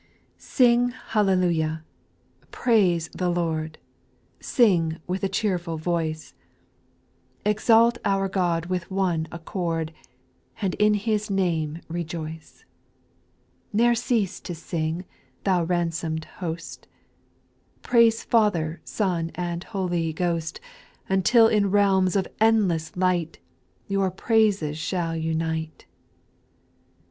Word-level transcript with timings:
QING 0.39 0.89
hallelujah 1.09 1.83
I 2.41 2.45
praise 2.49 3.07
the 3.09 3.29
Lord 3.29 3.77
I 3.77 3.77
O 3.77 4.37
Sing 4.41 4.97
with 5.05 5.23
a 5.23 5.29
cheerful 5.29 5.77
voice; 5.77 6.33
SPIRITUAL 7.41 7.43
SONGS. 7.43 7.43
33S 7.45 7.51
Exalt 7.51 7.97
our 8.03 8.27
God 8.27 8.65
with 8.65 8.89
one 8.89 9.27
accord, 9.31 9.93
And 10.59 10.73
in 10.79 10.95
His 10.95 11.29
name 11.29 11.81
rejoice. 11.87 12.65
Ne'er 13.71 13.93
cease 13.93 14.39
to 14.39 14.55
sing, 14.55 15.05
thou 15.43 15.65
ransom'd 15.65 16.25
host; 16.25 16.87
Praise 17.83 18.23
Father, 18.23 18.81
Son, 18.83 19.31
and 19.35 19.65
Holy 19.65 20.11
Ghost, 20.13 20.59
Until 21.09 21.47
in 21.47 21.69
realms 21.69 22.15
of 22.15 22.27
endless 22.39 22.97
light, 22.97 23.37
Your 23.87 24.09
praises 24.09 24.79
shall 24.79 25.15
unite. 25.15 25.85